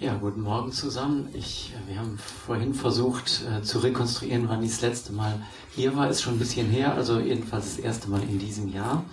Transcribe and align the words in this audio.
Ja, 0.00 0.14
guten 0.14 0.40
Morgen 0.40 0.72
zusammen. 0.72 1.28
Ich, 1.34 1.74
wir 1.86 1.98
haben 1.98 2.16
vorhin 2.16 2.72
versucht 2.72 3.42
äh, 3.44 3.62
zu 3.62 3.80
rekonstruieren, 3.80 4.48
wann 4.48 4.62
ich 4.62 4.70
das 4.70 4.80
letzte 4.80 5.12
Mal 5.12 5.42
hier 5.74 5.94
war. 5.94 6.08
Ist 6.08 6.22
schon 6.22 6.36
ein 6.36 6.38
bisschen 6.38 6.70
her, 6.70 6.94
also 6.94 7.20
jedenfalls 7.20 7.76
das 7.76 7.84
erste 7.84 8.08
Mal 8.08 8.22
in 8.22 8.38
diesem 8.38 8.72
Jahr. 8.72 9.04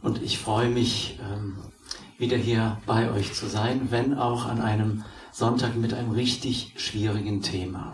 Und 0.00 0.22
ich 0.22 0.38
freue 0.38 0.70
mich, 0.70 1.20
ähm, 1.20 1.58
wieder 2.16 2.38
hier 2.38 2.78
bei 2.86 3.10
euch 3.12 3.34
zu 3.34 3.46
sein, 3.46 3.88
wenn 3.90 4.14
auch 4.14 4.46
an 4.46 4.62
einem 4.62 5.04
Sonntag 5.32 5.76
mit 5.76 5.92
einem 5.92 6.12
richtig 6.12 6.72
schwierigen 6.78 7.42
Thema. 7.42 7.92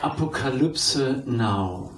Apokalypse 0.00 1.24
Now. 1.26 1.90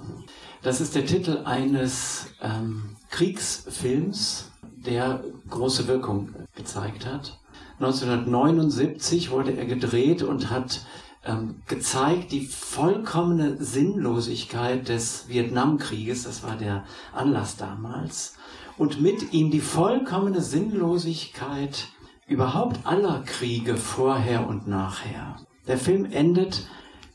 Das 0.63 0.81
ist 0.81 0.95
der 0.95 1.05
Titel 1.05 1.43
eines 1.45 2.25
ähm, 2.41 2.95
Kriegsfilms, 3.11 4.49
der 4.63 5.23
große 5.47 5.87
Wirkung 5.87 6.33
gezeigt 6.55 7.05
hat. 7.05 7.37
1979 7.83 9.31
wurde 9.31 9.57
er 9.57 9.65
gedreht 9.65 10.21
und 10.21 10.51
hat 10.51 10.85
ähm, 11.25 11.63
gezeigt 11.67 12.31
die 12.31 12.45
vollkommene 12.45 13.57
Sinnlosigkeit 13.57 14.87
des 14.87 15.27
Vietnamkrieges, 15.29 16.23
das 16.23 16.43
war 16.43 16.57
der 16.57 16.83
Anlass 17.11 17.57
damals, 17.57 18.35
und 18.77 19.01
mit 19.01 19.33
ihm 19.33 19.49
die 19.49 19.61
vollkommene 19.61 20.41
Sinnlosigkeit 20.41 21.87
überhaupt 22.27 22.85
aller 22.85 23.23
Kriege 23.25 23.77
vorher 23.77 24.47
und 24.47 24.67
nachher. 24.67 25.37
Der 25.67 25.79
Film 25.79 26.05
endet 26.05 26.67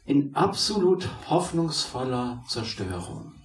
in 0.04 0.34
absolut 0.34 1.08
hoffnungsvoller 1.30 2.42
Zerstörung. 2.48 3.35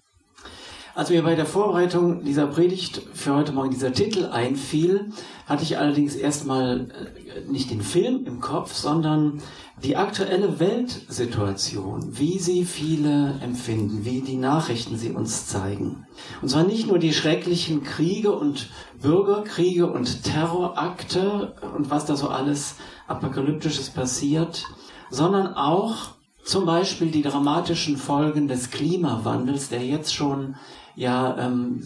Als 0.93 1.09
mir 1.09 1.23
bei 1.23 1.35
der 1.35 1.45
Vorbereitung 1.45 2.25
dieser 2.25 2.47
Predigt 2.47 3.01
für 3.13 3.33
heute 3.33 3.53
Morgen 3.53 3.69
dieser 3.69 3.93
Titel 3.93 4.25
einfiel, 4.25 5.11
hatte 5.45 5.63
ich 5.63 5.77
allerdings 5.77 6.15
erstmal 6.15 6.89
äh, 6.89 7.49
nicht 7.49 7.71
den 7.71 7.81
Film 7.81 8.25
im 8.25 8.41
Kopf, 8.41 8.73
sondern 8.73 9.41
die 9.81 9.95
aktuelle 9.95 10.59
Weltsituation, 10.59 12.19
wie 12.19 12.39
sie 12.39 12.65
viele 12.65 13.39
empfinden, 13.41 14.03
wie 14.03 14.19
die 14.19 14.35
Nachrichten 14.35 14.97
sie 14.97 15.11
uns 15.11 15.47
zeigen. 15.47 16.05
Und 16.41 16.49
zwar 16.49 16.63
nicht 16.63 16.87
nur 16.87 16.99
die 16.99 17.13
schrecklichen 17.13 17.83
Kriege 17.83 18.33
und 18.33 18.69
Bürgerkriege 19.01 19.89
und 19.89 20.23
Terrorakte 20.23 21.55
und 21.73 21.89
was 21.89 22.03
da 22.03 22.17
so 22.17 22.27
alles 22.27 22.75
apokalyptisches 23.07 23.91
passiert, 23.91 24.65
sondern 25.09 25.53
auch 25.53 26.15
zum 26.43 26.65
Beispiel 26.65 27.11
die 27.11 27.21
dramatischen 27.21 27.97
Folgen 27.97 28.47
des 28.47 28.71
Klimawandels, 28.71 29.69
der 29.69 29.85
jetzt 29.85 30.13
schon 30.13 30.55
ja 30.95 31.37
ähm, 31.37 31.81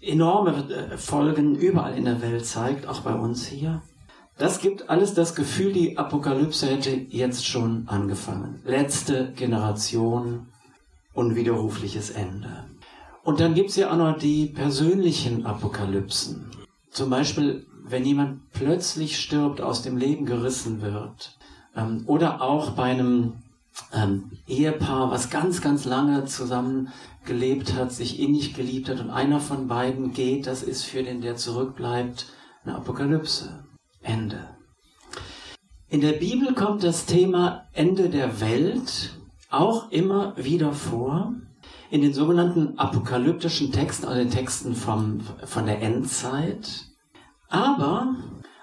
enorme 0.00 0.52
äh, 0.70 0.96
Folgen 0.98 1.56
überall 1.56 1.96
in 1.96 2.04
der 2.04 2.22
Welt 2.22 2.46
zeigt, 2.46 2.86
auch 2.86 3.00
bei 3.00 3.14
uns 3.14 3.46
hier. 3.46 3.82
Das 4.36 4.60
gibt 4.60 4.90
alles 4.90 5.14
das 5.14 5.34
Gefühl, 5.34 5.72
die 5.72 5.96
Apokalypse 5.96 6.66
hätte 6.66 6.90
jetzt 6.90 7.46
schon 7.46 7.84
angefangen. 7.86 8.60
Letzte 8.64 9.32
Generation, 9.36 10.48
unwiderrufliches 11.12 12.10
Ende. 12.10 12.64
Und 13.22 13.40
dann 13.40 13.54
gibt's 13.54 13.76
ja 13.76 13.92
auch 13.92 13.96
noch 13.96 14.18
die 14.18 14.46
persönlichen 14.46 15.46
Apokalypsen. 15.46 16.50
Zum 16.90 17.10
Beispiel, 17.10 17.64
wenn 17.84 18.04
jemand 18.04 18.50
plötzlich 18.52 19.18
stirbt, 19.18 19.60
aus 19.60 19.82
dem 19.82 19.96
Leben 19.96 20.26
gerissen 20.26 20.82
wird. 20.82 21.38
Ähm, 21.76 22.02
oder 22.06 22.42
auch 22.42 22.72
bei 22.72 22.84
einem 22.84 23.34
ähm, 23.92 24.30
Ehepaar, 24.46 25.10
was 25.10 25.30
ganz, 25.30 25.60
ganz 25.60 25.84
lange 25.84 26.24
zusammen 26.26 26.92
gelebt 27.24 27.74
hat, 27.74 27.92
sich 27.92 28.20
innig 28.20 28.54
geliebt 28.54 28.88
hat 28.88 29.00
und 29.00 29.10
einer 29.10 29.40
von 29.40 29.68
beiden 29.68 30.12
geht, 30.12 30.46
das 30.46 30.62
ist 30.62 30.84
für 30.84 31.02
den, 31.02 31.20
der 31.20 31.36
zurückbleibt, 31.36 32.26
eine 32.64 32.76
Apokalypse. 32.76 33.64
Ende. 34.04 34.48
In 35.88 36.00
der 36.00 36.12
Bibel 36.12 36.54
kommt 36.54 36.84
das 36.84 37.06
Thema 37.06 37.66
Ende 37.72 38.10
der 38.10 38.40
Welt 38.40 39.18
auch 39.50 39.90
immer 39.90 40.34
wieder 40.36 40.72
vor. 40.72 41.34
In 41.90 42.02
den 42.02 42.12
sogenannten 42.12 42.78
apokalyptischen 42.78 43.72
Texten, 43.72 44.06
also 44.06 44.18
den 44.18 44.30
Texten 44.30 44.74
vom, 44.74 45.20
von 45.44 45.66
der 45.66 45.80
Endzeit. 45.80 46.86
Aber, 47.48 48.16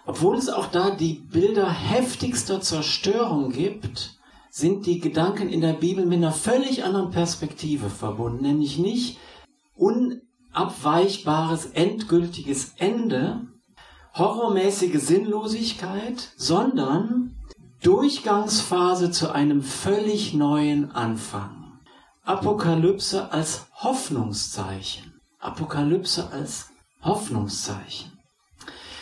obwohl 0.06 0.36
es 0.36 0.50
auch 0.50 0.68
da 0.68 0.92
die 0.92 1.14
Bilder 1.32 1.70
heftigster 1.70 2.62
Zerstörung 2.62 3.52
gibt, 3.52 4.20
sind 4.52 4.86
die 4.86 5.00
Gedanken 5.00 5.48
in 5.50 5.62
der 5.62 5.72
Bibel 5.74 6.06
mit 6.06 6.18
einer 6.18 6.34
völlig 6.34 6.84
anderen 6.84 7.10
Perspektive 7.10 7.90
verbunden, 7.90 8.44
nämlich 8.44 8.78
nicht 8.78 9.18
unabweichbares, 9.76 11.68
endgültiges 11.68 12.74
Ende, 12.78 13.48
horrormäßige 14.14 15.02
Sinnlosigkeit, 15.02 16.34
sondern 16.36 17.38
Durchgangsphase 17.82 19.10
zu 19.12 19.32
einem 19.32 19.64
völlig 19.64 20.34
neuen 20.34 20.92
Anfang. 20.92 21.80
Apokalypse 22.24 23.32
als 23.32 23.68
Hoffnungszeichen. 23.74 25.22
Apokalypse 25.40 26.30
als 26.32 26.72
Hoffnungszeichen. 27.02 28.12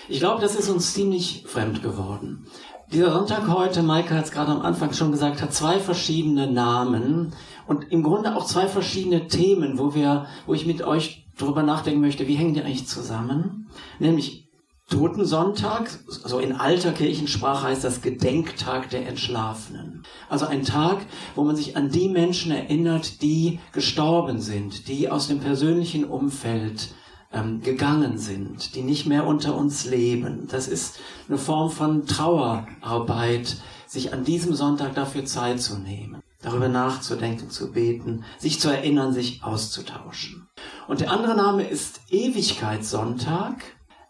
Ich 0.08 0.20
glaube, 0.20 0.42
das 0.42 0.56
ist 0.56 0.70
uns 0.70 0.94
ziemlich 0.94 1.44
fremd 1.48 1.84
geworden. 1.84 2.48
Dieser 2.92 3.12
Sonntag 3.12 3.48
heute, 3.48 3.84
Maike 3.84 4.16
hat 4.16 4.26
es 4.26 4.32
gerade 4.32 4.52
am 4.52 4.64
Anfang 4.64 4.94
schon 4.94 5.12
gesagt, 5.12 5.44
hat 5.44 5.54
zwei 5.54 5.80
verschiedene 5.80 6.52
Namen 6.52 7.34
und 7.68 7.92
im 7.92 8.02
Grunde 8.02 8.36
auch 8.36 8.46
zwei 8.46 8.68
verschiedene 8.68 9.28
Themen, 9.28 9.78
wo 9.78 9.94
wir, 9.94 10.26
wo 10.48 10.56
ich 10.56 10.66
mit 10.66 10.82
euch 10.82 11.28
drüber 11.38 11.62
nachdenken 11.62 12.02
möchte, 12.02 12.28
wie 12.28 12.34
hängen 12.34 12.56
die 12.56 12.62
eigentlich 12.62 12.88
zusammen? 12.88 13.70
Nämlich 14.00 14.50
Totensonntag, 14.90 15.88
so 16.08 16.40
in 16.40 16.54
alter 16.54 16.92
Kirchensprache 16.92 17.68
heißt 17.68 17.84
das 17.84 18.02
Gedenktag 18.02 18.90
der 18.90 19.08
Entschlafenen. 19.08 20.02
Also 20.28 20.48
ein 20.48 20.64
Tag, 20.64 20.98
wo 21.36 21.44
man 21.44 21.56
sich 21.56 21.78
an 21.78 21.92
die 21.92 22.10
Menschen 22.10 22.52
erinnert, 22.52 23.22
die 23.22 23.60
gestorben 23.72 24.40
sind, 24.40 24.88
die 24.88 25.12
aus 25.12 25.28
dem 25.28 25.42
persönlichen 25.42 26.06
Umfeld 26.06 26.96
ähm, 27.32 27.62
gegangen 27.62 28.18
sind, 28.18 28.76
die 28.76 28.82
nicht 28.82 29.06
mehr 29.06 29.28
unter 29.28 29.56
uns 29.56 29.86
leben. 29.86 30.48
Das 30.50 30.68
ist 30.68 31.00
eine 31.28 31.38
Form 31.38 31.70
von 31.70 32.06
Trauerarbeit, 32.06 33.58
sich 33.88 34.14
an 34.14 34.24
diesem 34.24 34.54
Sonntag 34.54 34.96
dafür 34.96 35.26
Zeit 35.26 35.62
zu 35.62 35.78
nehmen, 35.78 36.22
darüber 36.42 36.68
nachzudenken, 36.68 37.50
zu 37.50 37.72
beten, 37.72 38.24
sich 38.38 38.60
zu 38.60 38.70
erinnern, 38.70 39.14
sich 39.14 39.44
auszutauschen. 39.44 40.48
Und 40.88 41.02
der 41.02 41.12
andere 41.12 41.36
Name 41.36 41.68
ist 41.68 42.02
Ewigkeitssonntag. 42.10 43.64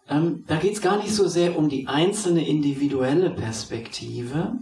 Ähm, 0.08 0.44
da 0.46 0.56
geht 0.56 0.74
es 0.74 0.80
gar 0.80 0.96
nicht 0.96 1.14
so 1.14 1.28
sehr 1.28 1.56
um 1.56 1.68
die 1.68 1.86
einzelne 1.86 2.46
individuelle 2.46 3.30
Perspektive 3.30 4.58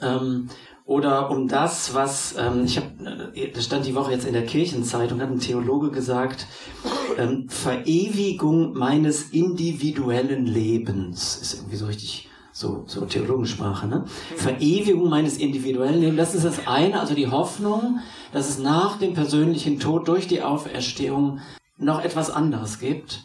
ähm, 0.00 0.48
oder 0.84 1.30
um 1.30 1.48
das, 1.48 1.94
was 1.94 2.34
ähm, 2.36 2.64
ich 2.64 2.78
habe, 2.78 3.32
äh, 3.34 3.50
das 3.52 3.64
stand 3.64 3.86
die 3.86 3.94
Woche 3.94 4.12
jetzt 4.12 4.26
in 4.26 4.32
der 4.32 4.46
Kirchenzeitung, 4.46 5.20
hat 5.20 5.30
ein 5.30 5.40
Theologe 5.40 5.90
gesagt, 5.90 6.46
ähm, 7.18 7.48
Verewigung 7.48 8.74
meines 8.74 9.30
individuellen 9.30 10.46
Lebens 10.46 11.38
ist 11.40 11.54
irgendwie 11.54 11.76
so 11.76 11.86
richtig 11.86 12.28
so, 12.52 12.84
so 12.86 13.06
Theologensprache, 13.06 13.86
ne? 13.86 14.04
Verewigung 14.36 15.08
meines 15.08 15.38
individuellen 15.38 16.00
Lebens, 16.00 16.18
das 16.18 16.34
ist 16.34 16.44
das 16.44 16.66
eine, 16.66 17.00
also 17.00 17.14
die 17.14 17.28
Hoffnung, 17.28 18.00
dass 18.32 18.48
es 18.48 18.58
nach 18.58 18.98
dem 18.98 19.14
persönlichen 19.14 19.80
Tod 19.80 20.06
durch 20.06 20.28
die 20.28 20.42
Auferstehung 20.42 21.40
noch 21.78 22.04
etwas 22.04 22.30
anderes 22.30 22.78
gibt. 22.78 23.24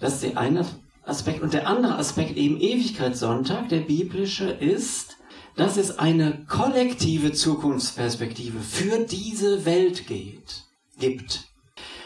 Das 0.00 0.14
ist 0.14 0.22
der 0.24 0.38
eine 0.38 0.66
Aspekt. 1.04 1.42
Und 1.42 1.52
der 1.52 1.68
andere 1.68 1.96
Aspekt, 1.96 2.36
eben 2.36 2.60
Ewigkeitssonntag, 2.60 3.68
der 3.68 3.80
biblische, 3.80 4.50
ist, 4.50 5.16
dass 5.56 5.76
es 5.76 5.98
eine 5.98 6.44
kollektive 6.48 7.32
Zukunftsperspektive 7.32 8.60
für 8.60 9.04
diese 9.04 9.64
Welt 9.64 10.06
geht, 10.06 10.64
gibt. 10.98 11.49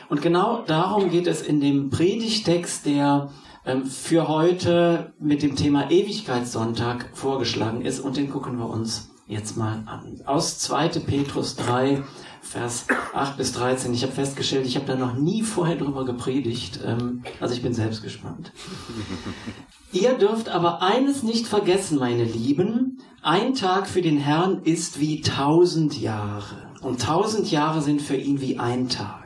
Und 0.08 0.22
genau 0.22 0.62
darum 0.66 1.10
geht 1.10 1.26
es 1.26 1.42
in 1.42 1.60
dem 1.60 1.90
Predigtext, 1.90 2.86
der 2.86 3.30
ähm, 3.64 3.86
für 3.86 4.28
heute 4.28 5.12
mit 5.18 5.42
dem 5.42 5.56
Thema 5.56 5.90
Ewigkeitssonntag 5.90 7.10
vorgeschlagen 7.14 7.82
ist. 7.82 8.00
Und 8.00 8.16
den 8.16 8.30
gucken 8.30 8.58
wir 8.58 8.68
uns 8.68 9.10
jetzt 9.26 9.56
mal 9.56 9.82
an. 9.86 10.20
Aus 10.26 10.58
2. 10.58 10.88
Petrus 11.00 11.56
3, 11.56 12.02
Vers 12.42 12.86
8 13.14 13.36
bis 13.38 13.52
13. 13.52 13.94
Ich 13.94 14.02
habe 14.02 14.12
festgestellt, 14.12 14.66
ich 14.66 14.76
habe 14.76 14.86
da 14.86 14.96
noch 14.96 15.14
nie 15.14 15.42
vorher 15.42 15.76
drüber 15.76 16.04
gepredigt. 16.04 16.80
Ähm, 16.84 17.22
also 17.40 17.54
ich 17.54 17.62
bin 17.62 17.72
selbst 17.72 18.02
gespannt. 18.02 18.52
Ihr 19.92 20.14
dürft 20.14 20.48
aber 20.48 20.82
eines 20.82 21.22
nicht 21.22 21.46
vergessen, 21.46 21.98
meine 21.98 22.24
Lieben. 22.24 22.98
Ein 23.22 23.54
Tag 23.54 23.86
für 23.86 24.02
den 24.02 24.18
Herrn 24.18 24.62
ist 24.64 25.00
wie 25.00 25.22
tausend 25.22 25.98
Jahre. 25.98 26.68
Und 26.82 27.00
tausend 27.00 27.50
Jahre 27.50 27.80
sind 27.80 28.02
für 28.02 28.16
ihn 28.16 28.42
wie 28.42 28.58
ein 28.58 28.90
Tag. 28.90 29.23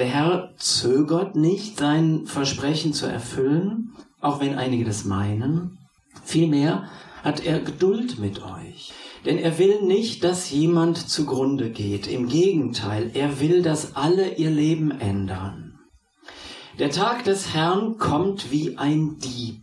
Der 0.00 0.08
Herr 0.08 0.54
zögert 0.56 1.36
nicht, 1.36 1.76
sein 1.76 2.24
Versprechen 2.24 2.94
zu 2.94 3.04
erfüllen, 3.04 3.92
auch 4.18 4.40
wenn 4.40 4.54
einige 4.54 4.86
das 4.86 5.04
meinen. 5.04 5.76
Vielmehr 6.24 6.88
hat 7.22 7.44
er 7.44 7.60
Geduld 7.60 8.18
mit 8.18 8.42
euch. 8.42 8.94
Denn 9.26 9.36
er 9.36 9.58
will 9.58 9.82
nicht, 9.82 10.24
dass 10.24 10.50
jemand 10.50 10.96
zugrunde 10.96 11.68
geht. 11.68 12.06
Im 12.06 12.28
Gegenteil, 12.28 13.10
er 13.12 13.40
will, 13.40 13.60
dass 13.60 13.94
alle 13.94 14.36
ihr 14.36 14.48
Leben 14.48 14.90
ändern. 14.90 15.78
Der 16.78 16.88
Tag 16.88 17.24
des 17.24 17.52
Herrn 17.52 17.98
kommt 17.98 18.50
wie 18.50 18.78
ein 18.78 19.18
Dieb, 19.18 19.60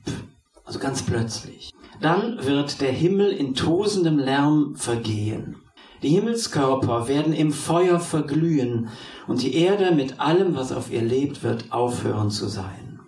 also 0.65 0.77
ganz 0.77 1.01
plötzlich. 1.01 1.71
Dann 1.99 2.45
wird 2.45 2.79
der 2.79 2.91
Himmel 2.91 3.31
in 3.31 3.55
tosendem 3.55 4.19
Lärm 4.19 4.75
vergehen. 4.75 5.55
Die 6.03 6.09
Himmelskörper 6.09 7.07
werden 7.07 7.33
im 7.33 7.51
Feuer 7.51 7.99
verglühen 7.99 8.89
und 9.27 9.41
die 9.41 9.55
Erde 9.55 9.93
mit 9.95 10.19
allem, 10.19 10.55
was 10.55 10.71
auf 10.71 10.91
ihr 10.91 11.01
lebt, 11.01 11.43
wird 11.43 11.71
aufhören 11.71 12.29
zu 12.29 12.47
sein. 12.47 12.99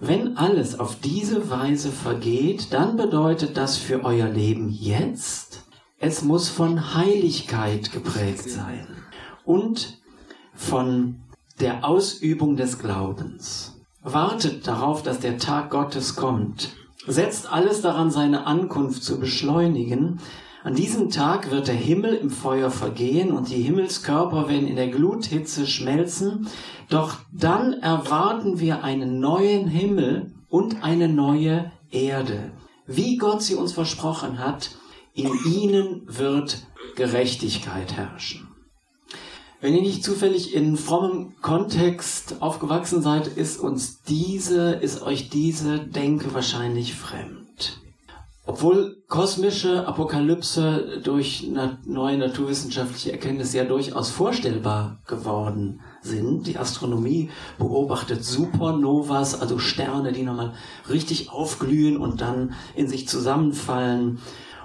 Wenn 0.00 0.36
alles 0.36 0.78
auf 0.78 0.96
diese 1.00 1.50
Weise 1.50 1.90
vergeht, 1.90 2.72
dann 2.72 2.96
bedeutet 2.96 3.56
das 3.56 3.76
für 3.76 4.04
euer 4.04 4.28
Leben 4.28 4.68
jetzt, 4.68 5.64
es 5.98 6.22
muss 6.22 6.50
von 6.50 6.94
Heiligkeit 6.94 7.92
geprägt 7.92 8.50
sein 8.50 8.86
und 9.44 9.98
von 10.52 11.20
der 11.60 11.88
Ausübung 11.88 12.56
des 12.56 12.78
Glaubens. 12.78 13.80
Wartet 14.02 14.66
darauf, 14.66 15.02
dass 15.02 15.20
der 15.20 15.38
Tag 15.38 15.70
Gottes 15.70 16.16
kommt. 16.16 16.70
Setzt 17.06 17.50
alles 17.50 17.80
daran, 17.80 18.10
seine 18.10 18.46
Ankunft 18.46 19.02
zu 19.02 19.18
beschleunigen. 19.18 20.20
An 20.64 20.74
diesem 20.74 21.10
Tag 21.10 21.50
wird 21.50 21.68
der 21.68 21.74
Himmel 21.74 22.14
im 22.14 22.30
Feuer 22.30 22.70
vergehen 22.70 23.32
und 23.32 23.50
die 23.50 23.60
Himmelskörper 23.60 24.48
werden 24.48 24.66
in 24.66 24.76
der 24.76 24.88
Gluthitze 24.88 25.66
schmelzen. 25.66 26.48
Doch 26.88 27.18
dann 27.30 27.74
erwarten 27.74 28.60
wir 28.60 28.82
einen 28.82 29.20
neuen 29.20 29.68
Himmel 29.68 30.32
und 30.48 30.82
eine 30.82 31.06
neue 31.10 31.70
Erde. 31.90 32.52
Wie 32.86 33.18
Gott 33.18 33.42
sie 33.42 33.56
uns 33.56 33.72
versprochen 33.72 34.38
hat, 34.38 34.70
in 35.12 35.30
ihnen 35.44 36.04
wird 36.06 36.66
Gerechtigkeit 36.96 37.92
herrschen. 37.92 38.48
Wenn 39.60 39.74
ihr 39.74 39.82
nicht 39.82 40.02
zufällig 40.02 40.54
in 40.54 40.78
frommem 40.78 41.34
Kontext 41.42 42.36
aufgewachsen 42.40 43.02
seid, 43.02 43.26
ist 43.26 43.60
uns 43.60 44.00
diese, 44.04 44.72
ist 44.72 45.02
euch 45.02 45.28
diese 45.28 45.80
Denke 45.80 46.32
wahrscheinlich 46.32 46.94
fremd. 46.94 47.43
Obwohl 48.46 49.02
kosmische 49.08 49.86
Apokalypse 49.86 51.00
durch 51.02 51.50
neue 51.86 52.18
naturwissenschaftliche 52.18 53.12
Erkenntnisse 53.12 53.56
ja 53.56 53.64
durchaus 53.64 54.10
vorstellbar 54.10 55.00
geworden 55.06 55.80
sind. 56.02 56.46
Die 56.46 56.58
Astronomie 56.58 57.30
beobachtet 57.58 58.22
Supernovas, 58.22 59.40
also 59.40 59.58
Sterne, 59.58 60.12
die 60.12 60.24
nochmal 60.24 60.52
richtig 60.90 61.30
aufglühen 61.30 61.96
und 61.96 62.20
dann 62.20 62.52
in 62.74 62.86
sich 62.86 63.08
zusammenfallen. 63.08 64.18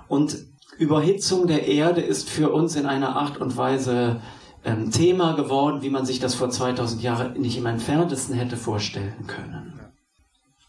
Und 0.10 0.38
Überhitzung 0.78 1.48
der 1.48 1.68
Erde 1.68 2.02
ist 2.02 2.30
für 2.30 2.52
uns 2.52 2.76
in 2.76 2.86
einer 2.86 3.16
Art 3.16 3.38
und 3.38 3.56
Weise 3.56 4.20
ähm, 4.66 4.92
Thema 4.92 5.34
geworden, 5.34 5.81
wie 5.81 5.90
man 5.90 6.06
sich 6.06 6.20
das 6.20 6.36
vor 6.36 6.50
2000 6.50 7.02
Jahren 7.02 7.40
nicht 7.40 7.58
im 7.58 7.66
entferntesten 7.66 8.36
hätte 8.36 8.58
vorstellen 8.58 9.26
können. 9.26 9.80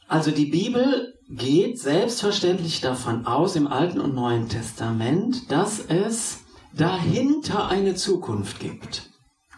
Also 0.06 0.30
die 0.30 0.46
Bibel 0.46 1.14
geht 1.30 1.78
selbstverständlich 1.78 2.80
davon 2.80 3.24
aus, 3.24 3.54
im 3.54 3.68
Alten 3.68 4.00
und 4.00 4.14
Neuen 4.14 4.48
Testament, 4.48 5.50
dass 5.50 5.78
es 5.78 6.40
dahinter 6.74 7.68
eine 7.68 7.94
Zukunft 7.94 8.58
gibt. 8.58 9.10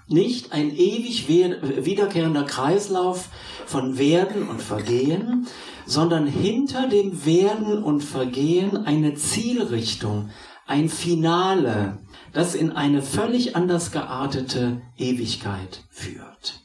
Nicht 0.06 0.52
ein 0.52 0.70
ewig 0.70 1.28
wiederkehrender 1.28 2.44
Kreislauf 2.44 3.30
von 3.64 3.96
Werden 3.96 4.48
und 4.48 4.60
Vergehen, 4.60 5.46
sondern 5.86 6.26
hinter 6.26 6.88
dem 6.88 7.24
Werden 7.24 7.82
und 7.82 8.02
Vergehen 8.02 8.76
eine 8.76 9.14
Zielrichtung, 9.14 10.28
ein 10.66 10.90
Finale, 10.90 11.98
das 12.32 12.54
in 12.54 12.72
eine 12.72 13.00
völlig 13.02 13.56
anders 13.56 13.92
geartete 13.92 14.82
Ewigkeit 14.98 15.84
führt. 15.90 16.61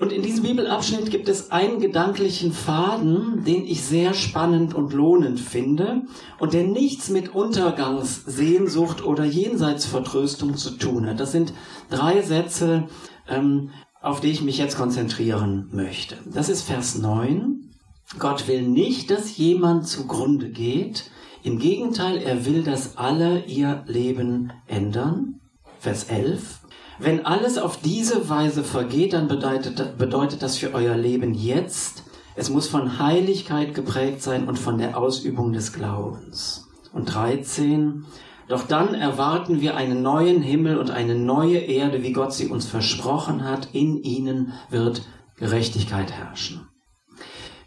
Und 0.00 0.12
in 0.12 0.22
diesem 0.22 0.44
Bibelabschnitt 0.44 1.10
gibt 1.10 1.28
es 1.28 1.50
einen 1.50 1.78
gedanklichen 1.78 2.52
Faden, 2.52 3.44
den 3.44 3.66
ich 3.66 3.82
sehr 3.82 4.14
spannend 4.14 4.74
und 4.74 4.94
lohnend 4.94 5.38
finde 5.38 6.04
und 6.38 6.54
der 6.54 6.64
nichts 6.64 7.10
mit 7.10 7.34
Untergangssehnsucht 7.34 9.04
oder 9.04 9.24
Jenseitsvertröstung 9.24 10.56
zu 10.56 10.70
tun 10.70 11.06
hat. 11.06 11.20
Das 11.20 11.32
sind 11.32 11.52
drei 11.90 12.22
Sätze, 12.22 12.88
ähm, 13.28 13.72
auf 14.00 14.22
die 14.22 14.30
ich 14.30 14.40
mich 14.40 14.56
jetzt 14.56 14.78
konzentrieren 14.78 15.68
möchte. 15.70 16.16
Das 16.24 16.48
ist 16.48 16.62
Vers 16.62 16.96
9. 16.96 17.70
Gott 18.18 18.48
will 18.48 18.62
nicht, 18.62 19.10
dass 19.10 19.36
jemand 19.36 19.86
zugrunde 19.86 20.48
geht. 20.48 21.10
Im 21.42 21.58
Gegenteil, 21.58 22.16
er 22.16 22.46
will, 22.46 22.62
dass 22.62 22.96
alle 22.96 23.44
ihr 23.44 23.84
Leben 23.86 24.50
ändern. 24.66 25.40
Vers 25.78 26.04
11. 26.04 26.59
Wenn 27.02 27.24
alles 27.24 27.56
auf 27.56 27.78
diese 27.78 28.28
Weise 28.28 28.62
vergeht, 28.62 29.14
dann 29.14 29.26
bedeutet, 29.26 29.96
bedeutet 29.96 30.42
das 30.42 30.58
für 30.58 30.74
euer 30.74 30.96
Leben 30.96 31.32
jetzt, 31.32 32.04
es 32.36 32.50
muss 32.50 32.68
von 32.68 32.98
Heiligkeit 32.98 33.74
geprägt 33.74 34.22
sein 34.22 34.46
und 34.46 34.58
von 34.58 34.76
der 34.76 34.98
Ausübung 34.98 35.54
des 35.54 35.72
Glaubens. 35.72 36.68
Und 36.92 37.14
13. 37.14 38.04
Doch 38.48 38.66
dann 38.66 38.94
erwarten 38.94 39.62
wir 39.62 39.76
einen 39.76 40.02
neuen 40.02 40.42
Himmel 40.42 40.76
und 40.76 40.90
eine 40.90 41.14
neue 41.14 41.58
Erde, 41.58 42.02
wie 42.02 42.12
Gott 42.12 42.34
sie 42.34 42.48
uns 42.48 42.66
versprochen 42.66 43.44
hat. 43.44 43.68
In 43.72 44.02
ihnen 44.02 44.52
wird 44.68 45.02
Gerechtigkeit 45.36 46.12
herrschen. 46.12 46.68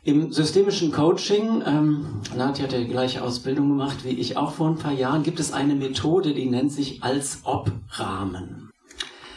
Im 0.04 0.32
systemischen 0.32 0.92
Coaching, 0.92 1.64
ähm, 1.66 2.06
Nadja 2.36 2.66
hat 2.66 2.74
ja 2.74 2.80
die 2.80 2.88
gleiche 2.88 3.24
Ausbildung 3.24 3.70
gemacht 3.70 4.04
wie 4.04 4.10
ich 4.10 4.38
auch 4.38 4.52
vor 4.52 4.68
ein 4.68 4.78
paar 4.78 4.92
Jahren, 4.92 5.24
gibt 5.24 5.40
es 5.40 5.54
eine 5.54 5.74
Methode, 5.76 6.34
die 6.34 6.50
nennt 6.50 6.72
sich 6.72 7.02
Als-Ob-Rahmen. 7.02 8.73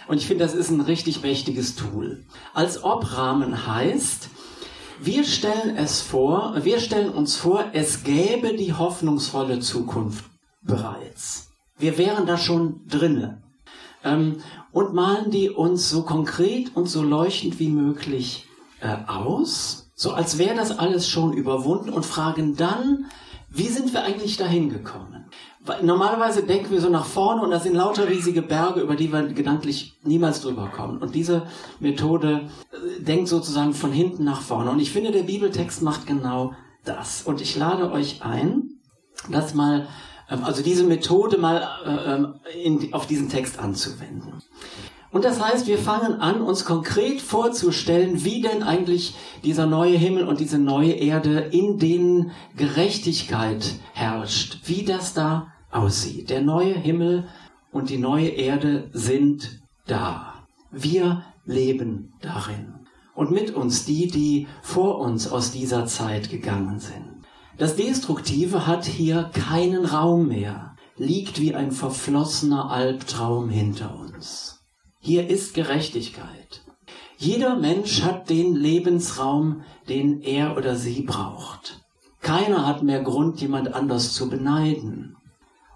Und 0.08 0.19
ich 0.19 0.26
finde, 0.26 0.44
das 0.44 0.55
ist 0.55 0.70
ein 0.70 0.81
richtig 0.81 1.23
mächtiges 1.23 1.75
Tool. 1.75 2.25
Als-Ob-Rahmen 2.55 3.67
heißt, 3.67 4.29
wir 5.00 5.25
stellen 5.25 5.76
es 5.76 6.00
vor, 6.00 6.54
wir 6.62 6.80
stellen 6.80 7.11
uns 7.11 7.37
vor, 7.37 7.64
es 7.73 8.04
gäbe 8.04 8.54
die 8.54 8.73
hoffnungsvolle 8.73 9.61
Zukunft 9.61 10.25
bereits. 10.62 11.50
Wir 11.78 11.99
wären 11.99 12.26
da 12.26 12.38
schon 12.38 12.87
drinne. 12.87 13.42
Ähm, 14.04 14.38
und 14.73 14.95
malen 14.95 15.30
die 15.30 15.50
uns 15.50 15.90
so 15.90 16.02
konkret 16.02 16.76
und 16.76 16.87
so 16.87 17.02
leuchtend 17.02 17.59
wie 17.59 17.69
möglich 17.69 18.47
äh, 18.80 18.97
aus 19.07 19.87
so 19.99 20.12
als 20.12 20.37
wäre 20.37 20.54
das 20.54 20.78
alles 20.78 21.09
schon 21.09 21.33
überwunden 21.33 21.88
und 21.88 22.04
fragen 22.04 22.54
dann, 22.54 23.07
wie 23.49 23.69
sind 23.69 23.95
wir 23.95 24.04
eigentlich 24.04 24.37
dahin 24.37 24.69
gekommen? 24.69 25.25
Normalerweise 25.82 26.42
denken 26.42 26.70
wir 26.70 26.80
so 26.80 26.88
nach 26.88 27.04
vorne 27.04 27.42
und 27.42 27.50
da 27.50 27.61
sind 27.61 27.75
lauter 27.75 28.08
riesige 28.08 28.42
Berge, 28.42 28.80
über 28.80 28.96
die 28.96 29.12
wir 29.12 29.23
gedanklich 29.25 29.99
niemals 30.02 30.40
drüber 30.40 30.70
kommen. 30.75 30.99
Und 30.99 31.14
diese 31.14 31.46
Methode 31.80 32.49
äh, 32.70 33.02
denkt 33.02 33.28
sozusagen 33.28 33.75
von 33.75 33.92
hinten 33.92 34.25
nach 34.25 34.40
vorne. 34.40 34.70
Und 34.70 34.80
ich 34.80 34.92
finde, 34.92 35.12
der 35.12 35.25
Bibeltext 35.25 35.82
macht 35.82 36.06
genau 36.06 36.54
das. 36.85 37.23
Und 37.23 37.40
ich 37.40 37.56
lade 37.56 37.90
euch 37.90 38.23
ein, 38.23 38.80
das 39.30 39.54
mal, 39.54 39.88
ähm, 40.30 40.44
also 40.44 40.62
diese 40.62 40.85
Methode 40.85 41.38
mal 41.38 41.68
äh, 41.85 42.14
ähm, 42.14 42.35
in, 42.62 42.94
auf 42.94 43.06
diesen 43.06 43.28
Text 43.28 43.58
anzuwenden. 43.58 44.42
Und 45.12 45.25
das 45.25 45.40
heißt, 45.40 45.66
wir 45.66 45.78
fangen 45.78 46.20
an, 46.20 46.42
uns 46.42 46.64
konkret 46.64 47.23
vorzustellen, 47.23 48.25
wie 48.25 48.42
denn 48.42 48.62
eigentlich 48.62 49.14
dieser 49.44 49.66
neue 49.66 49.96
Himmel 49.96 50.28
und 50.28 50.40
diese 50.40 50.58
neue 50.58 50.92
Erde, 50.92 51.38
in 51.38 51.78
denen 51.78 52.32
Gerechtigkeit 52.56 53.76
herrscht, 53.94 54.58
wie 54.64 54.85
das 54.85 55.14
da 55.14 55.52
aussieht. 55.76 56.30
Der 56.30 56.42
neue 56.42 56.75
Himmel 56.75 57.28
und 57.73 57.90
die 57.90 57.99
neue 57.99 58.28
Erde 58.28 58.90
sind 58.92 59.61
da. 59.87 60.47
Wir 60.71 61.25
leben 61.45 62.14
darin. 62.21 62.87
Und 63.14 63.30
mit 63.30 63.54
uns 63.54 63.85
die, 63.85 64.09
die 64.09 64.47
vor 64.62 64.99
uns 64.99 65.28
aus 65.28 65.52
dieser 65.52 65.87
Zeit 65.87 66.28
gegangen 66.30 66.80
sind. 66.80 67.23
Das 67.59 67.76
Destruktive 67.76 68.66
hat 68.66 68.85
hier 68.85 69.30
keinen 69.33 69.87
Raum 69.87 70.28
mehr, 70.28 70.76
liegt 70.97 71.40
wie 71.40 71.54
ein 71.54 71.73
verflossener 71.73 72.71
Albtraum 72.71 73.49
hinter 73.49 73.99
uns. 73.99 74.61
Hier 75.00 75.28
ist 75.30 75.54
Gerechtigkeit. 75.54 76.64
Jeder 77.16 77.56
Mensch 77.56 78.02
hat 78.02 78.28
den 78.28 78.54
Lebensraum, 78.54 79.62
den 79.88 80.21
er 80.21 80.56
oder 80.59 80.76
sie 80.76 81.02
braucht. 81.02 81.80
Keiner 82.21 82.66
hat 82.66 82.83
mehr 82.83 83.02
Grund, 83.02 83.40
jemand 83.40 83.73
anders 83.73 84.12
zu 84.12 84.28
beneiden. 84.28 85.16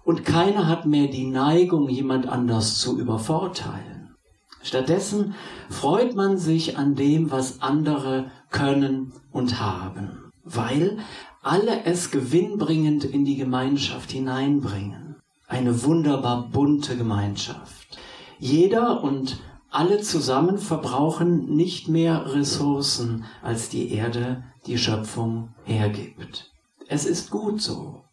Und 0.03 0.25
keiner 0.25 0.67
hat 0.67 0.85
mehr 0.85 1.07
die 1.07 1.27
Neigung, 1.27 1.89
jemand 1.89 2.27
anders 2.27 2.79
zu 2.79 2.99
übervorteilen. 2.99 4.15
Stattdessen 4.63 5.33
freut 5.69 6.15
man 6.15 6.37
sich 6.37 6.77
an 6.77 6.95
dem, 6.95 7.31
was 7.31 7.61
andere 7.61 8.31
können 8.49 9.13
und 9.31 9.59
haben, 9.59 10.31
weil 10.43 10.99
alle 11.41 11.85
es 11.85 12.11
gewinnbringend 12.11 13.03
in 13.03 13.25
die 13.25 13.37
Gemeinschaft 13.37 14.11
hineinbringen. 14.11 15.15
Eine 15.47 15.83
wunderbar 15.83 16.49
bunte 16.49 16.95
Gemeinschaft. 16.95 17.97
Jeder 18.39 19.03
und 19.03 19.39
alle 19.71 20.01
zusammen 20.01 20.57
verbrauchen 20.57 21.55
nicht 21.55 21.87
mehr 21.87 22.33
Ressourcen, 22.33 23.25
als 23.41 23.69
die 23.69 23.91
Erde, 23.93 24.43
die 24.67 24.77
Schöpfung 24.77 25.49
hergibt. 25.63 26.51
Es 26.87 27.05
ist 27.05 27.31
gut 27.31 27.61
so. 27.61 28.03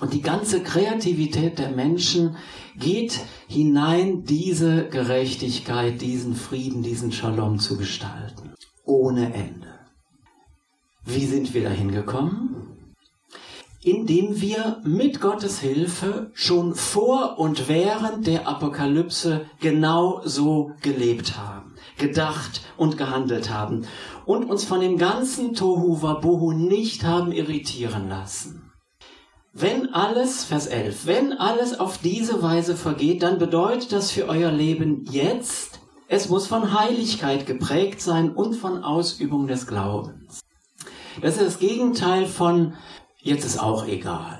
Und 0.00 0.12
die 0.12 0.22
ganze 0.22 0.62
Kreativität 0.62 1.58
der 1.58 1.70
Menschen 1.70 2.36
geht 2.76 3.18
hinein, 3.48 4.24
diese 4.24 4.88
Gerechtigkeit, 4.88 6.00
diesen 6.00 6.36
Frieden, 6.36 6.82
diesen 6.82 7.10
Shalom 7.10 7.58
zu 7.58 7.76
gestalten. 7.76 8.54
Ohne 8.84 9.34
Ende. 9.34 9.66
Wie 11.04 11.26
sind 11.26 11.52
wir 11.52 11.64
dahin 11.64 11.90
gekommen? 11.90 12.94
Indem 13.82 14.40
wir 14.40 14.80
mit 14.84 15.20
Gottes 15.20 15.60
Hilfe 15.60 16.30
schon 16.34 16.74
vor 16.74 17.38
und 17.38 17.68
während 17.68 18.26
der 18.26 18.46
Apokalypse 18.46 19.46
genau 19.60 20.20
so 20.24 20.72
gelebt 20.82 21.36
haben, 21.38 21.74
gedacht 21.96 22.60
und 22.76 22.98
gehandelt 22.98 23.50
haben 23.50 23.86
und 24.26 24.44
uns 24.44 24.64
von 24.64 24.80
dem 24.80 24.98
ganzen 24.98 25.54
Tohu 25.54 26.02
Wabohu 26.02 26.52
nicht 26.52 27.04
haben 27.04 27.32
irritieren 27.32 28.08
lassen. 28.08 28.67
Wenn 29.60 29.92
alles, 29.92 30.44
Vers 30.44 30.68
11, 30.68 31.06
wenn 31.06 31.32
alles 31.32 31.80
auf 31.80 31.98
diese 31.98 32.42
Weise 32.42 32.76
vergeht, 32.76 33.24
dann 33.24 33.38
bedeutet 33.38 33.90
das 33.90 34.12
für 34.12 34.28
euer 34.28 34.52
Leben 34.52 35.04
jetzt, 35.10 35.80
es 36.06 36.28
muss 36.28 36.46
von 36.46 36.78
Heiligkeit 36.78 37.44
geprägt 37.44 38.00
sein 38.00 38.30
und 38.30 38.54
von 38.54 38.84
Ausübung 38.84 39.48
des 39.48 39.66
Glaubens. 39.66 40.42
Das 41.20 41.38
ist 41.38 41.44
das 41.44 41.58
Gegenteil 41.58 42.26
von, 42.26 42.74
jetzt 43.20 43.44
ist 43.44 43.60
auch 43.60 43.84
egal. 43.88 44.38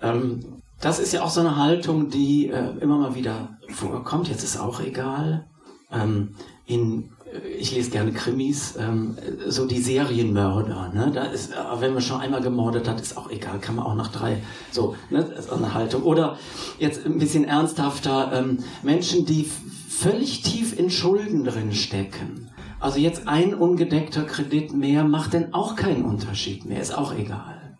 Ähm, 0.00 0.62
das 0.80 0.98
ist 0.98 1.12
ja 1.12 1.24
auch 1.24 1.30
so 1.30 1.40
eine 1.40 1.56
Haltung, 1.56 2.08
die 2.08 2.48
äh, 2.48 2.78
immer 2.80 2.96
mal 2.96 3.14
wieder 3.14 3.58
vorkommt, 3.68 4.28
jetzt 4.28 4.44
ist 4.44 4.58
auch 4.58 4.80
egal. 4.80 5.46
Ähm, 5.90 6.36
in 6.64 7.10
ich 7.58 7.74
lese 7.74 7.90
gerne 7.90 8.12
Krimis, 8.12 8.74
ähm, 8.78 9.16
so 9.46 9.66
die 9.66 9.80
Serienmörder. 9.80 10.92
Ne? 10.94 11.12
Da 11.14 11.24
ist, 11.24 11.52
wenn 11.78 11.92
man 11.92 12.02
schon 12.02 12.20
einmal 12.20 12.42
gemordet 12.42 12.88
hat, 12.88 13.00
ist 13.00 13.16
auch 13.16 13.30
egal, 13.30 13.58
kann 13.58 13.76
man 13.76 13.86
auch 13.86 13.94
nach 13.94 14.12
drei. 14.12 14.42
So, 14.70 14.96
ne? 15.10 15.24
das 15.24 15.46
ist 15.46 15.52
eine 15.52 15.74
Haltung. 15.74 16.02
Oder 16.02 16.38
jetzt 16.78 17.06
ein 17.06 17.18
bisschen 17.18 17.44
ernsthafter, 17.44 18.32
ähm, 18.34 18.58
Menschen, 18.82 19.24
die 19.24 19.48
völlig 19.88 20.42
tief 20.42 20.78
in 20.78 20.90
Schulden 20.90 21.44
drin 21.44 21.72
stecken. 21.72 22.50
Also 22.80 22.98
jetzt 22.98 23.28
ein 23.28 23.54
ungedeckter 23.54 24.24
Kredit 24.24 24.74
mehr 24.74 25.04
macht 25.04 25.34
denn 25.34 25.54
auch 25.54 25.76
keinen 25.76 26.04
Unterschied 26.04 26.64
mehr, 26.64 26.80
ist 26.80 26.96
auch 26.96 27.14
egal. 27.14 27.78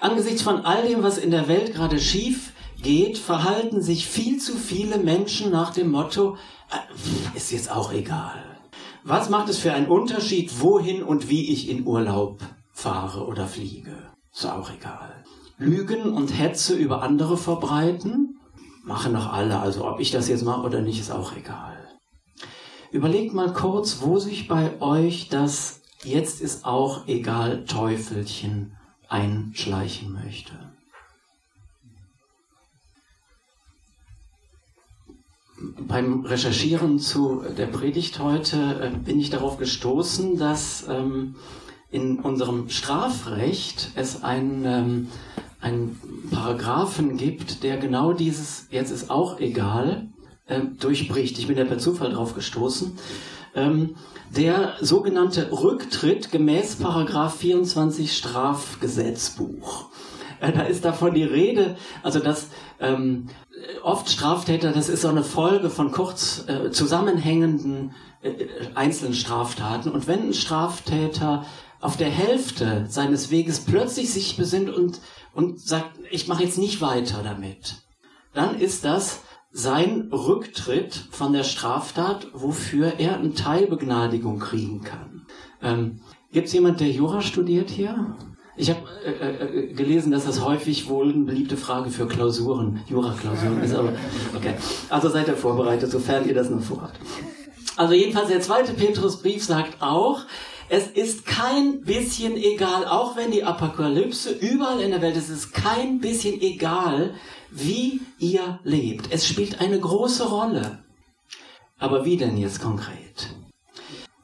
Angesichts 0.00 0.42
von 0.42 0.64
all 0.64 0.86
dem, 0.86 1.02
was 1.02 1.18
in 1.18 1.30
der 1.30 1.48
Welt 1.48 1.74
gerade 1.74 1.98
schief 1.98 2.52
geht, 2.86 3.18
verhalten 3.18 3.82
sich 3.82 4.06
viel 4.06 4.38
zu 4.38 4.56
viele 4.56 4.98
Menschen 4.98 5.50
nach 5.50 5.72
dem 5.72 5.90
Motto, 5.90 6.36
äh, 6.70 7.36
ist 7.36 7.50
jetzt 7.50 7.68
auch 7.68 7.92
egal. 7.92 8.44
Was 9.02 9.28
macht 9.28 9.48
es 9.48 9.58
für 9.58 9.72
einen 9.72 9.88
Unterschied, 9.88 10.60
wohin 10.60 11.02
und 11.02 11.28
wie 11.28 11.52
ich 11.52 11.68
in 11.68 11.84
Urlaub 11.84 12.38
fahre 12.72 13.26
oder 13.26 13.48
fliege? 13.48 13.96
Ist 14.32 14.46
auch 14.46 14.70
egal. 14.70 15.24
Lügen 15.58 16.12
und 16.12 16.28
Hetze 16.28 16.76
über 16.76 17.02
andere 17.02 17.36
verbreiten? 17.36 18.38
Machen 18.84 19.14
doch 19.14 19.32
alle. 19.32 19.58
Also 19.58 19.84
ob 19.84 19.98
ich 19.98 20.12
das 20.12 20.28
jetzt 20.28 20.44
mache 20.44 20.64
oder 20.64 20.80
nicht, 20.80 21.00
ist 21.00 21.10
auch 21.10 21.36
egal. 21.36 21.76
Überlegt 22.92 23.34
mal 23.34 23.52
kurz, 23.52 24.00
wo 24.00 24.20
sich 24.20 24.46
bei 24.46 24.80
euch 24.80 25.28
das 25.28 25.80
jetzt 26.04 26.40
ist 26.40 26.64
auch 26.64 27.08
egal 27.08 27.64
Teufelchen 27.64 28.76
einschleichen 29.08 30.12
möchte. 30.12 30.52
Beim 35.86 36.24
Recherchieren 36.24 36.98
zu 36.98 37.42
der 37.56 37.66
Predigt 37.66 38.18
heute 38.18 38.56
äh, 38.80 38.96
bin 38.96 39.18
ich 39.18 39.30
darauf 39.30 39.58
gestoßen, 39.58 40.38
dass 40.38 40.86
ähm, 40.88 41.36
in 41.90 42.18
unserem 42.20 42.68
Strafrecht 42.68 43.90
es 43.94 44.22
einen, 44.22 44.64
ähm, 44.64 45.08
einen 45.60 46.00
Paragraphen 46.30 47.16
gibt, 47.16 47.62
der 47.62 47.76
genau 47.76 48.12
dieses, 48.12 48.66
jetzt 48.70 48.90
ist 48.90 49.10
auch 49.10 49.40
egal, 49.40 50.08
äh, 50.46 50.60
durchbricht. 50.78 51.38
Ich 51.38 51.46
bin 51.46 51.56
da 51.56 51.64
per 51.64 51.78
Zufall 51.78 52.10
drauf 52.10 52.34
gestoßen. 52.34 52.98
Ähm, 53.54 53.96
der 54.36 54.74
sogenannte 54.80 55.50
Rücktritt 55.52 56.32
gemäß 56.32 56.76
Paragraph 56.76 57.36
24 57.36 58.16
Strafgesetzbuch. 58.16 59.86
Äh, 60.40 60.52
da 60.52 60.62
ist 60.62 60.84
davon 60.84 61.14
die 61.14 61.24
Rede, 61.24 61.76
also 62.02 62.18
dass 62.18 62.48
ähm, 62.80 63.28
oft 63.82 64.10
Straftäter, 64.10 64.72
das 64.72 64.88
ist 64.88 65.02
so 65.02 65.08
eine 65.08 65.24
Folge 65.24 65.70
von 65.70 65.92
kurz 65.92 66.44
äh, 66.48 66.70
zusammenhängenden 66.70 67.94
äh, 68.22 68.46
einzelnen 68.74 69.14
Straftaten. 69.14 69.90
Und 69.90 70.06
wenn 70.06 70.28
ein 70.28 70.34
Straftäter 70.34 71.44
auf 71.80 71.96
der 71.96 72.10
Hälfte 72.10 72.86
seines 72.88 73.30
Weges 73.30 73.60
plötzlich 73.60 74.12
sich 74.12 74.36
besinnt 74.36 74.70
und, 74.70 75.00
und 75.34 75.60
sagt, 75.60 75.98
ich 76.10 76.28
mache 76.28 76.42
jetzt 76.42 76.58
nicht 76.58 76.80
weiter 76.80 77.22
damit, 77.22 77.82
dann 78.34 78.58
ist 78.58 78.84
das 78.84 79.22
sein 79.52 80.10
Rücktritt 80.12 80.94
von 81.10 81.32
der 81.32 81.44
Straftat, 81.44 82.26
wofür 82.34 82.94
er 82.98 83.18
eine 83.18 83.32
Teilbegnadigung 83.32 84.38
kriegen 84.38 84.82
kann. 84.82 85.26
Ähm, 85.62 86.00
Gibt 86.32 86.48
es 86.48 86.52
jemand, 86.52 86.80
der 86.80 86.90
Jura 86.90 87.22
studiert 87.22 87.70
hier? 87.70 88.16
Ich 88.56 88.70
habe 88.70 88.80
äh, 89.04 89.10
äh, 89.10 89.72
gelesen, 89.74 90.12
dass 90.12 90.24
das 90.24 90.42
häufig 90.42 90.88
wohl 90.88 91.12
eine 91.12 91.24
beliebte 91.24 91.56
Frage 91.56 91.90
für 91.90 92.06
Klausuren, 92.06 92.80
Jura-Klausuren 92.88 93.62
ist, 93.62 93.74
aber 93.74 93.92
okay. 94.34 94.54
Also 94.88 95.10
seid 95.10 95.28
ihr 95.28 95.36
vorbereitet, 95.36 95.90
sofern 95.90 96.26
ihr 96.26 96.34
das 96.34 96.48
noch 96.48 96.62
vorhabt. 96.62 96.98
Also 97.76 97.92
jedenfalls 97.92 98.28
der 98.28 98.40
zweite 98.40 98.72
Petrusbrief 98.72 99.44
sagt 99.44 99.82
auch, 99.82 100.20
es 100.68 100.88
ist 100.88 101.26
kein 101.26 101.82
bisschen 101.82 102.36
egal, 102.36 102.86
auch 102.86 103.16
wenn 103.16 103.30
die 103.30 103.44
Apokalypse 103.44 104.30
überall 104.30 104.80
in 104.80 104.90
der 104.90 105.02
Welt 105.02 105.16
ist, 105.16 105.28
es 105.28 105.44
ist 105.44 105.52
kein 105.52 106.00
bisschen 106.00 106.40
egal, 106.40 107.14
wie 107.50 108.00
ihr 108.18 108.58
lebt. 108.64 109.12
Es 109.12 109.28
spielt 109.28 109.60
eine 109.60 109.78
große 109.78 110.28
Rolle. 110.28 110.78
Aber 111.78 112.04
wie 112.04 112.16
denn 112.16 112.38
jetzt 112.38 112.62
konkret? 112.62 113.35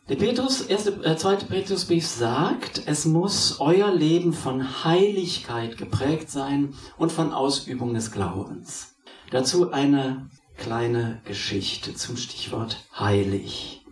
Der 0.08 0.16
Petrus, 0.16 0.62
erste, 0.62 0.90
äh, 1.04 1.16
zweite 1.16 1.46
Petrusbrief 1.46 2.06
sagt, 2.06 2.82
es 2.86 3.04
muss 3.04 3.60
euer 3.60 3.94
Leben 3.94 4.32
von 4.32 4.84
Heiligkeit 4.84 5.78
geprägt 5.78 6.28
sein 6.28 6.74
und 6.98 7.12
von 7.12 7.32
Ausübung 7.32 7.94
des 7.94 8.10
Glaubens. 8.10 8.96
Dazu 9.30 9.70
eine 9.70 10.28
kleine 10.56 11.20
Geschichte 11.24 11.94
zum 11.94 12.16
Stichwort 12.16 12.84
heilig. 12.98 13.84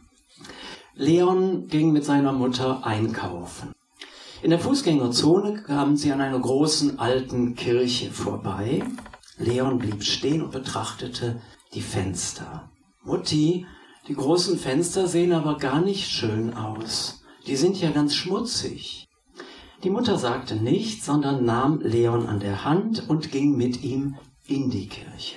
Leon 0.95 1.69
ging 1.69 1.93
mit 1.93 2.05
seiner 2.05 2.33
Mutter 2.33 2.85
einkaufen. 2.85 3.73
In 4.43 4.51
der 4.51 4.59
Fußgängerzone 4.59 5.63
kamen 5.63 5.97
sie 5.97 6.11
an 6.11 6.21
einer 6.21 6.41
großen 6.41 6.99
alten 6.99 7.55
Kirche 7.55 8.11
vorbei. 8.11 8.83
Leon 9.39 9.79
blieb 9.79 10.03
stehen 10.03 10.43
und 10.43 10.51
betrachtete 10.51 11.41
die 11.73 11.83
Fenster. 11.83 12.69
Mutti 13.05 13.65
die 14.09 14.15
großen 14.15 14.59
Fenster 14.59 15.07
sehen 15.07 15.33
aber 15.33 15.59
gar 15.59 15.81
nicht 15.81 16.11
schön 16.11 16.55
aus. 16.55 17.23
Die 17.47 17.57
sind 17.57 17.81
ja 17.81 17.91
ganz 17.91 18.15
schmutzig. 18.15 19.09
Die 19.83 19.91
Mutter 19.91 20.19
sagte 20.19 20.57
nichts, 20.57 21.07
sondern 21.07 21.45
nahm 21.45 21.81
Leon 21.81 22.27
an 22.27 22.41
der 22.41 22.65
Hand 22.65 23.09
und 23.09 23.33
ging 23.33 23.57
mit 23.57 23.83
ihm 23.83 24.17
in 24.47 24.71
die 24.71 24.89
Kirche. 24.89 25.37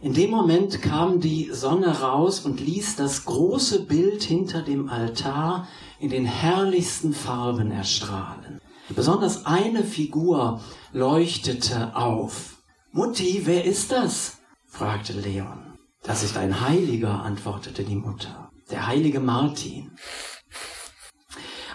In 0.00 0.14
dem 0.14 0.30
Moment 0.30 0.82
kam 0.82 1.20
die 1.20 1.50
Sonne 1.52 2.00
raus 2.00 2.40
und 2.40 2.60
ließ 2.60 2.96
das 2.96 3.24
große 3.24 3.84
Bild 3.84 4.22
hinter 4.22 4.62
dem 4.62 4.88
Altar 4.88 5.68
in 6.00 6.10
den 6.10 6.24
herrlichsten 6.24 7.12
Farben 7.12 7.70
erstrahlen. 7.70 8.60
Besonders 8.88 9.46
eine 9.46 9.84
Figur 9.84 10.60
leuchtete 10.92 11.94
auf. 11.94 12.62
Mutti, 12.90 13.42
wer 13.44 13.64
ist 13.64 13.92
das? 13.92 14.38
fragte 14.66 15.12
Leon. 15.12 15.71
Das 16.04 16.24
ist 16.24 16.36
ein 16.36 16.60
Heiliger, 16.60 17.22
antwortete 17.22 17.84
die 17.84 17.94
Mutter. 17.94 18.50
Der 18.70 18.88
heilige 18.88 19.20
Martin. 19.20 19.92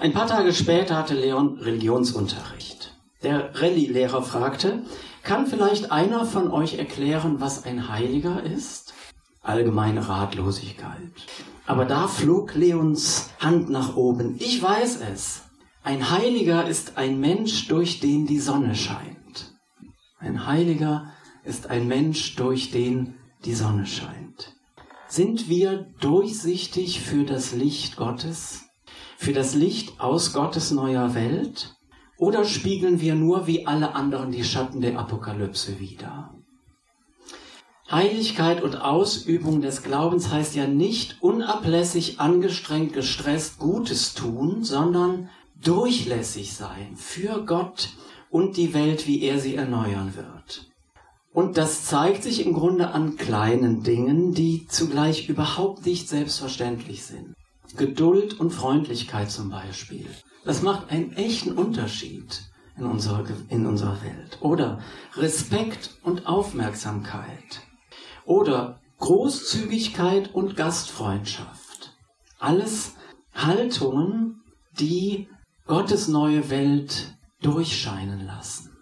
Ein 0.01 0.11
paar 0.11 0.27
Tage 0.27 0.53
später 0.53 0.97
hatte 0.97 1.13
Leon 1.13 1.59
Religionsunterricht. 1.59 2.93
Der 3.23 3.55
Rallye-Lehrer 3.55 4.21
fragte, 4.21 4.83
kann 5.23 5.47
vielleicht 5.47 5.93
einer 5.93 6.25
von 6.25 6.51
euch 6.51 6.77
erklären, 6.77 7.39
was 7.39 7.63
ein 7.63 7.87
Heiliger 7.87 8.43
ist? 8.43 8.93
Allgemeine 9.41 10.09
Ratlosigkeit. 10.09 11.13
Aber 11.65 11.85
da 11.85 12.07
flog 12.07 12.53
Leons 12.53 13.29
Hand 13.39 13.69
nach 13.69 13.95
oben. 13.95 14.35
Ich 14.39 14.61
weiß 14.61 14.99
es. 15.13 15.43
Ein 15.83 16.11
Heiliger 16.11 16.67
ist 16.67 16.97
ein 16.97 17.19
Mensch, 17.21 17.69
durch 17.69 18.01
den 18.01 18.27
die 18.27 18.39
Sonne 18.39 18.75
scheint. 18.75 19.53
Ein 20.19 20.45
Heiliger 20.45 21.13
ist 21.45 21.69
ein 21.69 21.87
Mensch, 21.87 22.35
durch 22.35 22.71
den 22.71 23.15
die 23.45 23.53
Sonne 23.53 23.85
scheint. 23.85 24.55
Sind 25.07 25.47
wir 25.47 25.87
durchsichtig 26.01 27.01
für 27.01 27.23
das 27.23 27.53
Licht 27.53 27.95
Gottes, 27.95 28.65
für 29.17 29.33
das 29.33 29.55
Licht 29.55 29.99
aus 29.99 30.33
Gottes 30.33 30.71
neuer 30.71 31.15
Welt? 31.15 31.75
Oder 32.17 32.45
spiegeln 32.45 32.99
wir 32.99 33.15
nur 33.15 33.47
wie 33.47 33.67
alle 33.67 33.93
anderen 33.95 34.31
die 34.31 34.43
Schatten 34.43 34.81
der 34.81 34.99
Apokalypse 34.99 35.79
wider? 35.79 36.33
Heiligkeit 37.89 38.61
und 38.63 38.81
Ausübung 38.81 39.61
des 39.61 39.81
Glaubens 39.81 40.29
heißt 40.29 40.55
ja 40.55 40.67
nicht 40.67 41.21
unablässig, 41.21 42.19
angestrengt, 42.19 42.91
gestresst 42.91 43.59
Gutes 43.59 44.13
tun, 44.13 44.63
sondern 44.63 45.29
durchlässig 45.63 46.53
sein 46.53 46.97
für 46.97 47.45
Gott 47.45 47.89
und 48.29 48.57
die 48.57 48.73
Welt, 48.73 49.07
wie 49.07 49.21
er 49.21 49.39
sie 49.39 49.55
erneuern 49.55 50.15
wird. 50.17 50.69
Und 51.37 51.55
das 51.55 51.85
zeigt 51.85 52.23
sich 52.23 52.43
im 52.43 52.53
Grunde 52.55 52.87
an 52.87 53.15
kleinen 53.15 53.83
Dingen, 53.83 54.33
die 54.33 54.65
zugleich 54.65 55.29
überhaupt 55.29 55.85
nicht 55.85 56.09
selbstverständlich 56.09 57.05
sind. 57.05 57.35
Geduld 57.75 58.39
und 58.39 58.49
Freundlichkeit 58.49 59.29
zum 59.29 59.51
Beispiel. 59.51 60.07
Das 60.45 60.63
macht 60.63 60.89
einen 60.89 61.13
echten 61.13 61.51
Unterschied 61.51 62.41
in 62.75 62.85
unserer, 62.85 63.23
in 63.49 63.67
unserer 63.67 64.01
Welt. 64.01 64.39
Oder 64.41 64.79
Respekt 65.15 65.91
und 66.01 66.25
Aufmerksamkeit. 66.25 67.61
Oder 68.25 68.79
Großzügigkeit 68.97 70.33
und 70.33 70.55
Gastfreundschaft. 70.55 71.93
Alles 72.39 72.93
Haltungen, 73.35 74.41
die 74.79 75.29
Gottes 75.67 76.07
neue 76.07 76.49
Welt 76.49 77.15
durchscheinen 77.43 78.25
lassen. 78.25 78.76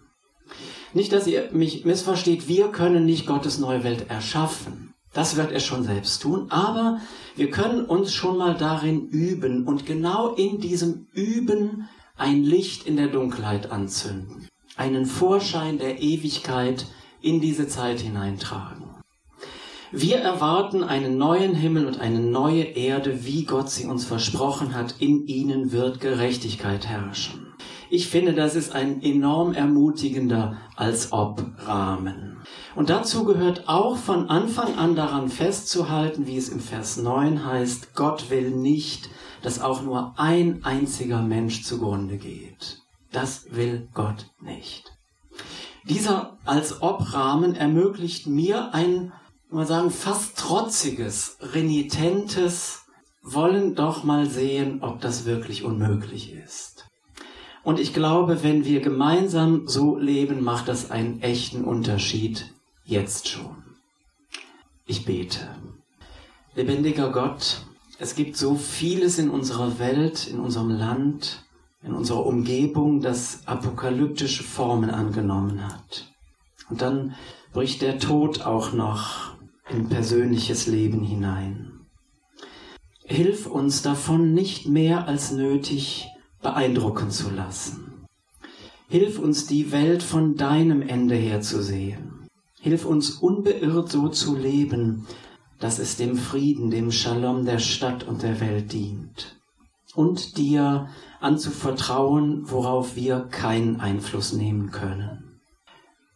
Nicht, 0.96 1.12
dass 1.12 1.26
ihr 1.26 1.50
mich 1.52 1.84
missversteht, 1.84 2.48
wir 2.48 2.68
können 2.68 3.04
nicht 3.04 3.26
Gottes 3.26 3.58
neue 3.58 3.84
Welt 3.84 4.08
erschaffen. 4.08 4.94
Das 5.12 5.36
wird 5.36 5.52
er 5.52 5.60
schon 5.60 5.84
selbst 5.84 6.22
tun, 6.22 6.46
aber 6.48 7.02
wir 7.36 7.50
können 7.50 7.84
uns 7.84 8.14
schon 8.14 8.38
mal 8.38 8.54
darin 8.54 9.06
üben 9.10 9.66
und 9.66 9.84
genau 9.84 10.32
in 10.32 10.58
diesem 10.58 11.06
Üben 11.12 11.86
ein 12.16 12.42
Licht 12.44 12.86
in 12.86 12.96
der 12.96 13.08
Dunkelheit 13.08 13.70
anzünden, 13.70 14.48
einen 14.78 15.04
Vorschein 15.04 15.76
der 15.76 16.00
Ewigkeit 16.00 16.86
in 17.20 17.42
diese 17.42 17.68
Zeit 17.68 18.00
hineintragen. 18.00 18.86
Wir 19.92 20.16
erwarten 20.16 20.82
einen 20.82 21.18
neuen 21.18 21.54
Himmel 21.54 21.84
und 21.84 22.00
eine 22.00 22.20
neue 22.20 22.62
Erde, 22.62 23.26
wie 23.26 23.44
Gott 23.44 23.68
sie 23.68 23.84
uns 23.84 24.06
versprochen 24.06 24.74
hat. 24.74 24.94
In 24.98 25.26
ihnen 25.26 25.72
wird 25.72 26.00
Gerechtigkeit 26.00 26.86
herrschen. 26.86 27.45
Ich 27.88 28.08
finde, 28.08 28.34
das 28.34 28.56
ist 28.56 28.74
ein 28.74 29.02
enorm 29.02 29.52
ermutigender 29.52 30.56
als 30.74 31.12
ob 31.12 31.42
Rahmen. 31.66 32.38
Und 32.74 32.90
dazu 32.90 33.24
gehört 33.24 33.68
auch 33.68 33.96
von 33.96 34.28
Anfang 34.28 34.76
an 34.76 34.96
daran 34.96 35.28
festzuhalten, 35.28 36.26
wie 36.26 36.36
es 36.36 36.48
im 36.48 36.60
Vers 36.60 36.96
9 36.96 37.44
heißt, 37.44 37.94
Gott 37.94 38.30
will 38.30 38.50
nicht, 38.50 39.08
dass 39.42 39.60
auch 39.60 39.82
nur 39.82 40.14
ein 40.16 40.64
einziger 40.64 41.22
Mensch 41.22 41.62
zugrunde 41.62 42.16
geht. 42.16 42.82
Das 43.12 43.54
will 43.54 43.88
Gott 43.94 44.26
nicht. 44.40 44.92
Dieser 45.88 46.38
als 46.44 46.82
ob 46.82 47.12
Rahmen 47.14 47.54
ermöglicht 47.54 48.26
mir 48.26 48.74
ein 48.74 49.12
mal 49.48 49.66
sagen, 49.66 49.90
fast 49.90 50.38
trotziges, 50.38 51.38
renitentes 51.40 52.84
wollen 53.22 53.74
doch 53.74 54.04
mal 54.04 54.26
sehen, 54.26 54.82
ob 54.82 55.00
das 55.00 55.24
wirklich 55.24 55.64
unmöglich 55.64 56.32
ist. 56.32 56.86
Und 57.66 57.80
ich 57.80 57.92
glaube, 57.92 58.44
wenn 58.44 58.64
wir 58.64 58.80
gemeinsam 58.80 59.66
so 59.66 59.98
leben, 59.98 60.44
macht 60.44 60.68
das 60.68 60.92
einen 60.92 61.20
echten 61.20 61.64
Unterschied 61.64 62.54
jetzt 62.84 63.26
schon. 63.26 63.56
Ich 64.86 65.04
bete. 65.04 65.48
Lebendiger 66.54 67.10
Gott, 67.10 67.62
es 67.98 68.14
gibt 68.14 68.36
so 68.36 68.54
vieles 68.54 69.18
in 69.18 69.30
unserer 69.30 69.80
Welt, 69.80 70.28
in 70.28 70.38
unserem 70.38 70.70
Land, 70.70 71.44
in 71.82 71.92
unserer 71.92 72.24
Umgebung, 72.24 73.00
das 73.00 73.48
apokalyptische 73.48 74.44
Formen 74.44 74.90
angenommen 74.90 75.66
hat. 75.66 76.12
Und 76.70 76.82
dann 76.82 77.16
bricht 77.52 77.82
der 77.82 77.98
Tod 77.98 78.42
auch 78.42 78.74
noch 78.74 79.34
in 79.70 79.88
persönliches 79.88 80.68
Leben 80.68 81.02
hinein. 81.02 81.80
Hilf 83.02 83.48
uns 83.48 83.82
davon 83.82 84.34
nicht 84.34 84.68
mehr 84.68 85.08
als 85.08 85.32
nötig 85.32 86.06
beeindrucken 86.46 87.10
zu 87.10 87.30
lassen. 87.30 88.06
Hilf 88.88 89.18
uns 89.18 89.46
die 89.46 89.72
Welt 89.72 90.04
von 90.04 90.36
deinem 90.36 90.80
Ende 90.80 91.16
her 91.16 91.40
zu 91.40 91.60
sehen. 91.60 92.28
Hilf 92.60 92.84
uns 92.84 93.10
unbeirrt 93.10 93.90
so 93.90 94.08
zu 94.08 94.36
leben, 94.36 95.08
dass 95.58 95.80
es 95.80 95.96
dem 95.96 96.16
Frieden, 96.16 96.70
dem 96.70 96.92
Shalom 96.92 97.46
der 97.46 97.58
Stadt 97.58 98.04
und 98.04 98.22
der 98.22 98.38
Welt 98.40 98.72
dient. 98.72 99.40
Und 99.96 100.36
dir 100.36 100.88
anzuvertrauen, 101.18 102.48
worauf 102.48 102.94
wir 102.94 103.22
keinen 103.22 103.80
Einfluss 103.80 104.32
nehmen 104.32 104.70
können. 104.70 105.40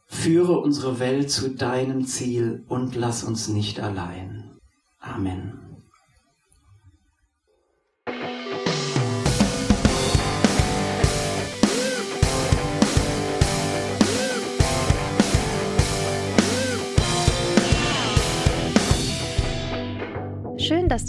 Führe 0.07 0.61
unsere 0.61 1.01
Welt 1.01 1.33
zu 1.33 1.51
deinem 1.51 2.07
Ziel 2.07 2.65
und 2.69 2.95
lass 2.95 3.25
uns 3.25 3.49
nicht 3.49 3.81
allein. 3.81 4.59
Amen. 5.01 5.70